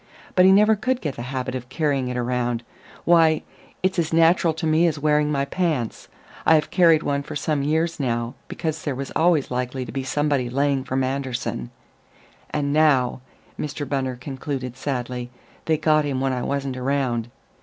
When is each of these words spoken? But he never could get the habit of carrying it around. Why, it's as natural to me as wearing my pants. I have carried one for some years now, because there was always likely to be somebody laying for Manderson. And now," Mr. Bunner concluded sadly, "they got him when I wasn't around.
But 0.33 0.45
he 0.45 0.51
never 0.51 0.75
could 0.75 0.99
get 0.99 1.15
the 1.15 1.21
habit 1.29 1.53
of 1.53 1.69
carrying 1.69 2.07
it 2.07 2.17
around. 2.17 2.63
Why, 3.05 3.43
it's 3.83 3.99
as 3.99 4.11
natural 4.11 4.51
to 4.55 4.65
me 4.65 4.87
as 4.87 4.97
wearing 4.97 5.31
my 5.31 5.45
pants. 5.45 6.07
I 6.43 6.55
have 6.55 6.71
carried 6.71 7.03
one 7.03 7.21
for 7.21 7.35
some 7.35 7.61
years 7.61 7.99
now, 7.99 8.33
because 8.47 8.81
there 8.81 8.95
was 8.95 9.11
always 9.15 9.51
likely 9.51 9.85
to 9.85 9.91
be 9.91 10.03
somebody 10.03 10.49
laying 10.49 10.83
for 10.85 10.95
Manderson. 10.95 11.69
And 12.49 12.73
now," 12.73 13.21
Mr. 13.59 13.87
Bunner 13.87 14.15
concluded 14.15 14.75
sadly, 14.75 15.29
"they 15.65 15.77
got 15.77 16.03
him 16.03 16.19
when 16.19 16.33
I 16.33 16.41
wasn't 16.41 16.77
around. 16.77 17.29